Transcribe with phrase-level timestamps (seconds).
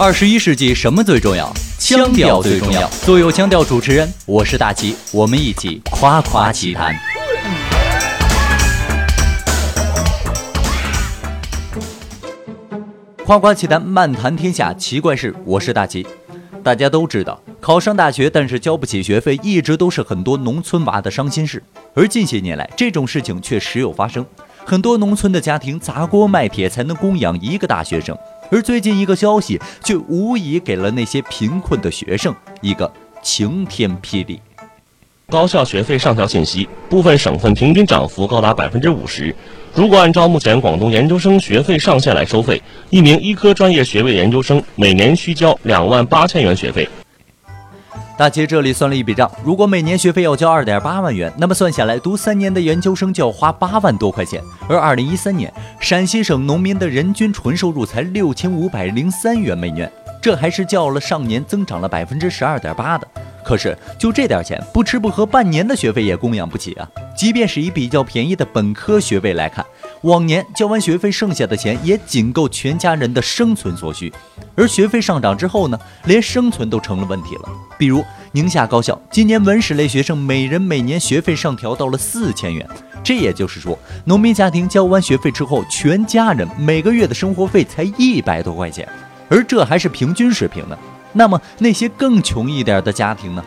[0.00, 1.52] 二十一世纪什么最重要？
[1.76, 2.88] 腔调最重要。
[3.04, 6.94] 做有腔调主持人，我是大齐，我们一起夸夸其谈。
[13.24, 15.34] 夸夸其谈，漫谈天下奇怪事。
[15.44, 16.06] 我是大齐。
[16.62, 21.60] 大家都知道，考上大学但是交不起学费，一直都是很多农村娃的伤心事。
[21.94, 24.24] 而近些年来，这种事情却时有发生。
[24.64, 28.16] 很多农村的家庭砸锅卖铁才能供养一个大学生。
[28.50, 32.90] 而最近一个消息却无疑给了那些贫困的学生一个
[33.22, 34.40] 晴天霹雳：
[35.28, 39.34] 高校学费上调信息，部分省份平均涨幅高达百分之五十。
[39.74, 46.88] 如果按照目前广东研究生学费上限来收费，一名医科专业学位研究生每年需交两万八千元学费。
[48.18, 54.42] 大姐这里算了一笔账，如果每年学费要交二点八万元，那么算下来，读三年的研究生就要花八万多块钱。
[54.68, 59.88] 而二零一三年，陕西省农民的人均纯收入才六千五百零三元每年，
[60.20, 63.06] 这还是较了上年增长了百分之十二点八的。
[63.44, 66.90] 可是就这点钱，不吃不喝半年的学费也供养不起啊！
[67.16, 69.64] 即便是以比较便宜的本科学位来看，
[70.02, 74.12] 往年交完学费剩下的钱也仅够全家人的生存所需。
[74.54, 77.48] 而学费上涨之后呢，连生存都成了问题了。
[77.76, 82.68] 比如宁夏高校今年文史类学生每人每年学费上调到了四千元，
[83.02, 88.88] 这也就是说，农民家庭交完学费之后，全家人每个月的生活费才一百多块钱，
[89.28, 90.76] 而这还是平均水平呢。
[91.12, 93.44] 那么那些更穷一点的家庭呢？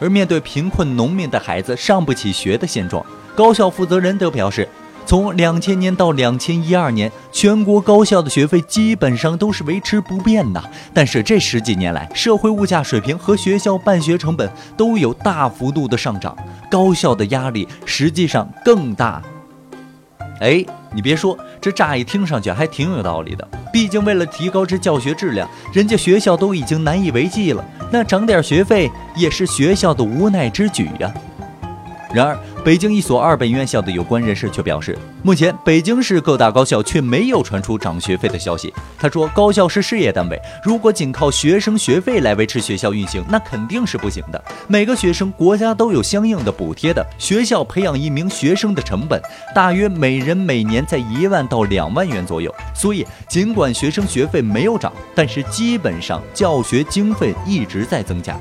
[0.00, 4.68] 而面对贫困农民的孩子上不起学的现状，高校负责人都表示。
[5.08, 10.62] 从两千年到两千一二年，全国高校的学费基本上都是维持不变的。
[10.92, 16.36] 但是这十几年来，社会物价水平和学校办学成本都有大幅度的上涨，
[16.70, 19.22] 高校的压力实际上更大。
[20.40, 23.48] 哎，你别说，这乍一听上去还挺有道理的。
[23.72, 31.10] 毕竟为了提高这教学质量，人家学校都已经难以为继了，那涨点学费也是学校的无奈之举呀。
[32.10, 38.72] 然而，北京一所二本院校的有关人士却表示，目前北京市各大高校却没有传出涨学费的消息。
[38.98, 44.44] 他说：“高校是事业单位，如果仅靠学生学费来维持学校运行，那肯定是不行的。
[44.66, 47.04] 每个学生国家都有相应的补贴的。
[47.16, 49.22] 学校培养一名学生的成本
[49.54, 52.54] 大约每人每年在一万到两万元左右。
[52.74, 58.38] 所以，尽管学生学费没有涨，但是基本上教学经费一直在增加。”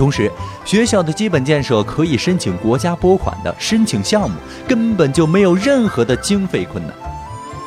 [0.00, 0.32] 同时，
[0.64, 4.34] 学校的基本建设可以申请国家拨款的申请项目，
[4.66, 6.96] 根本就没有任何的经费困难。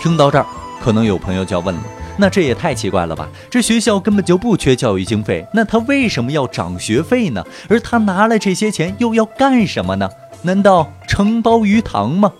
[0.02, 0.46] 听到这儿，
[0.82, 1.82] 可能有朋友就要问了：
[2.18, 3.30] 那这也太奇怪了吧？
[3.52, 7.46] 这学校根本就不缺教育经费，那他为什么要涨学费呢？
[7.70, 10.10] 而他拿了这些钱又要干什么呢？
[10.42, 12.34] 难道承包鱼塘吗？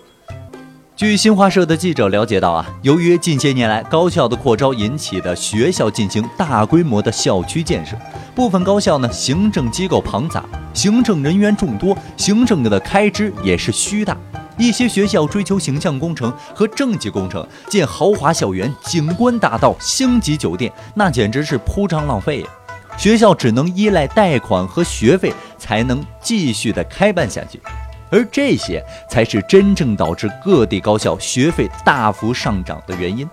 [0.96, 7.96] 据新华社的记者了解到啊，由于近些年来高校的扩招引起的学校进行大规模的校区建设，
[8.32, 14.16] 部分高校呢行政机构庞杂，行政人员众多，行政的开支也是虚大。
[14.56, 22.48] 一些学校追求形象工程和政绩工程，建豪华校园、景观大道、星级酒店，那简直是铺张浪费呀。
[22.96, 27.60] 学校只能依赖贷款和学费才能继续的开办下去。
[28.10, 33.28] 而这些才是真正导致各地高校学费大幅上涨的原因。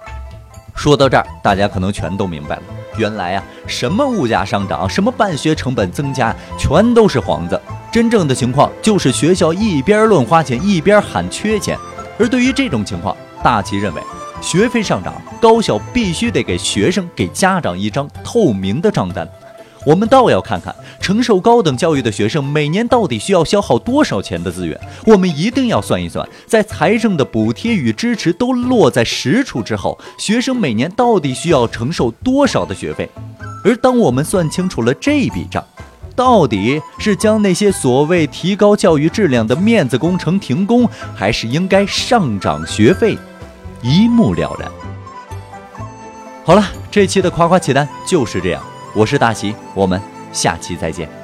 [0.73, 2.63] 说到这儿，大家可能全都明白了。
[2.97, 7.59] 原来啊，什么物价上涨，什么办学成本增加，全都是幌子。
[7.91, 11.77] 真正的情况就是学校一边乱花钱，一边喊缺钱。
[12.17, 14.01] 而对于这种情况，大齐认为，
[14.41, 19.27] 学费上涨，高校必须得给学生、给家长一张透明的账单。
[19.85, 24.79] 我们倒要看看承受高等教育的学生每年到底需要消耗多少钱的资源。
[25.05, 33.09] 我们一定要算一算，在财政的补贴与支持都落在实处之后，学生每年到底需要承受多少的学费。
[33.63, 35.63] 而当我们算清楚了这笔账，
[36.15, 43.17] 到底是将那些所谓提高教育质量的面子工程停工，还是应该上涨学费，
[43.81, 44.71] 一目了然。
[46.43, 48.61] 好了，这期的夸夸其谈就是这样。
[48.93, 50.01] 我是大齐，我们
[50.33, 51.20] 下期再见。